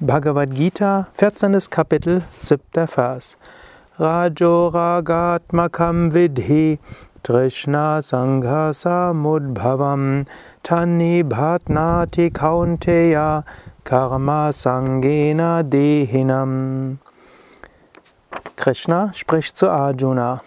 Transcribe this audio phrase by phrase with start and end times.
[0.00, 1.70] Bhagavad Gita, 14.
[1.70, 2.88] Kapitel, 7.
[2.88, 3.36] Vers.
[3.96, 6.80] Rajo Ragatmakam Vidhi
[7.22, 10.26] Trishna Sanghasa Mudbhavam
[10.64, 13.44] Tani Bhatnati Kaunteya
[13.84, 16.98] Karma Sangena Dehinam.
[18.56, 20.42] Krishna spricht zu Arjuna.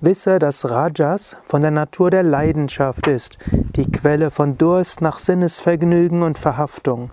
[0.00, 6.22] Wisse, dass Rajas von der Natur der Leidenschaft ist, die Quelle von Durst nach Sinnesvergnügen
[6.22, 7.10] und Verhaftung.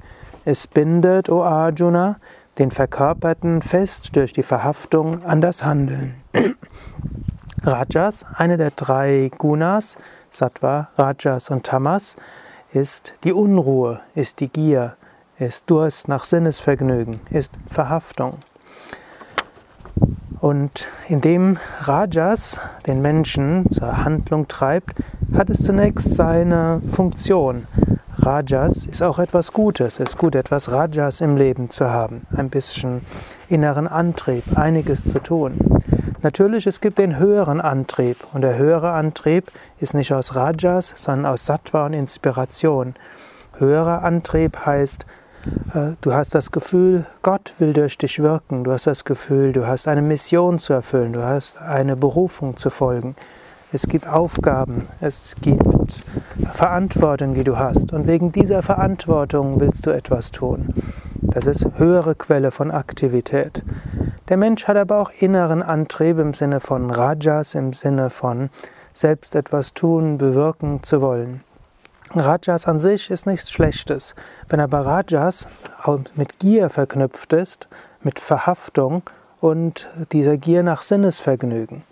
[0.49, 2.19] Es bindet, o Arjuna,
[2.57, 6.15] den Verkörperten fest durch die Verhaftung an das Handeln.
[7.63, 9.97] Rajas, eine der drei Gunas,
[10.29, 12.15] Sattva, Rajas und Tamas,
[12.71, 14.95] ist die Unruhe, ist die Gier,
[15.37, 18.37] ist Durst nach Sinnesvergnügen, ist Verhaftung.
[20.39, 24.93] Und indem Rajas den Menschen zur Handlung treibt,
[25.33, 27.67] hat es zunächst seine Funktion.
[28.19, 29.99] Rajas ist auch etwas Gutes.
[29.99, 32.23] Es ist gut, etwas Rajas im Leben zu haben.
[32.35, 33.01] Ein bisschen
[33.47, 35.59] inneren Antrieb, einiges zu tun.
[36.23, 38.17] Natürlich, es gibt den höheren Antrieb.
[38.33, 42.95] Und der höhere Antrieb ist nicht aus Rajas, sondern aus Sattva und Inspiration.
[43.59, 45.05] Höherer Antrieb heißt,
[45.73, 48.63] äh, du hast das Gefühl, Gott will durch dich wirken.
[48.63, 51.13] Du hast das Gefühl, du hast eine Mission zu erfüllen.
[51.13, 53.15] Du hast eine Berufung zu folgen.
[53.73, 56.01] Es gibt Aufgaben, es gibt
[56.53, 57.91] Verantwortung, die du hast.
[57.91, 60.73] Und wegen dieser Verantwortung willst du etwas tun.
[61.21, 63.63] Das ist höhere Quelle von Aktivität.
[64.29, 68.49] Der Mensch hat aber auch inneren Antrieb im Sinne von Rajas, im Sinne von
[68.93, 71.41] selbst etwas tun, bewirken zu wollen.
[72.15, 74.15] Rajas an sich ist nichts Schlechtes.
[74.47, 75.45] Wenn aber Rajas
[76.15, 77.67] mit Gier verknüpft ist,
[78.01, 79.03] mit Verhaftung
[79.41, 81.83] und dieser Gier nach Sinnesvergnügen,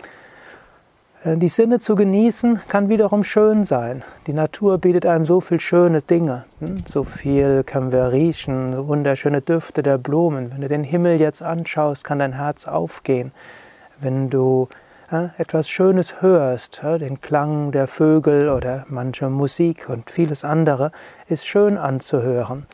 [1.27, 4.03] die Sinne zu genießen kann wiederum schön sein.
[4.27, 6.45] Die Natur bietet einem so viel schöne Dinge.
[6.59, 6.75] Hm?
[6.87, 10.51] So viel können wir riechen, wunderschöne Düfte der Blumen.
[10.51, 13.31] Wenn du den Himmel jetzt anschaust, kann dein Herz aufgehen.
[13.99, 14.69] Wenn du
[15.11, 20.91] äh, etwas Schönes hörst, den Klang der Vögel oder manche Musik und vieles andere,
[21.27, 22.67] ist schön anzuhören.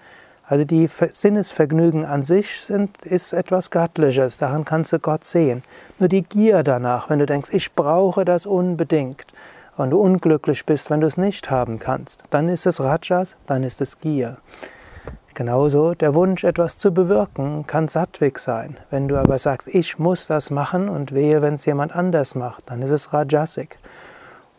[0.51, 5.63] Also die Sinnesvergnügen an sich sind, ist etwas Göttliches, daran kannst du Gott sehen.
[5.97, 9.23] Nur die Gier danach, wenn du denkst, ich brauche das unbedingt
[9.77, 13.63] und du unglücklich bist, wenn du es nicht haben kannst, dann ist es Rajas, dann
[13.63, 14.39] ist es Gier.
[15.35, 18.75] Genauso der Wunsch, etwas zu bewirken, kann sattwig sein.
[18.89, 22.69] Wenn du aber sagst, ich muss das machen und wehe, wenn es jemand anders macht,
[22.69, 23.79] dann ist es Rajasik.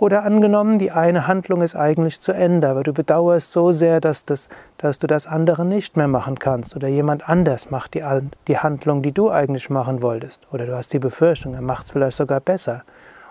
[0.03, 4.25] Oder angenommen, die eine Handlung ist eigentlich zu Ende, aber du bedauerst so sehr, dass,
[4.25, 6.75] das, dass du das andere nicht mehr machen kannst.
[6.75, 8.03] Oder jemand anders macht die,
[8.49, 10.49] die Handlung, die du eigentlich machen wolltest.
[10.53, 12.83] Oder du hast die Befürchtung, er macht es vielleicht sogar besser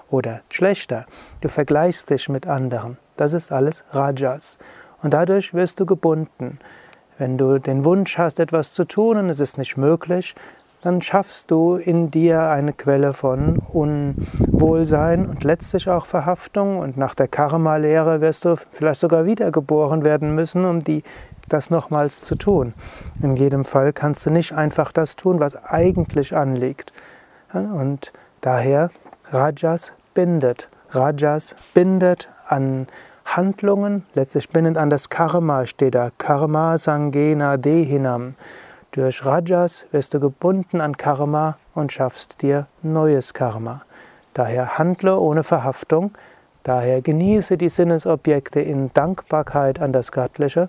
[0.09, 1.07] oder schlechter.
[1.41, 2.97] Du vergleichst dich mit anderen.
[3.17, 4.57] Das ist alles Rajas.
[5.01, 6.57] Und dadurch wirst du gebunden.
[7.17, 10.35] Wenn du den Wunsch hast, etwas zu tun und es ist nicht möglich,
[10.81, 16.79] dann schaffst du in dir eine Quelle von Unwohlsein und letztlich auch Verhaftung.
[16.79, 21.03] Und nach der Karma-Lehre wirst du vielleicht sogar wiedergeboren werden müssen, um die,
[21.49, 22.73] das nochmals zu tun.
[23.21, 26.91] In jedem Fall kannst du nicht einfach das tun, was eigentlich anliegt.
[27.53, 28.89] Und daher
[29.29, 30.67] Rajas bindet.
[30.89, 32.87] Rajas bindet an
[33.25, 36.09] Handlungen, letztlich bindet an das Karma, steht da.
[36.17, 38.35] Karma Sangena Dehinam.
[38.93, 43.83] Durch Rajas wirst du gebunden an Karma und schaffst dir neues Karma.
[44.33, 46.11] Daher handle ohne Verhaftung,
[46.63, 50.67] daher genieße die Sinnesobjekte in Dankbarkeit an das Göttliche,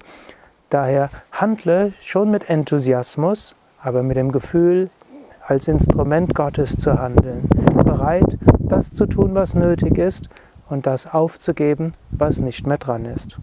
[0.71, 4.91] daher handle schon mit Enthusiasmus, aber mit dem Gefühl,
[5.45, 10.29] als Instrument Gottes zu handeln, bereit, das zu tun, was nötig ist
[10.69, 13.39] und das aufzugeben, was nicht mehr dran ist.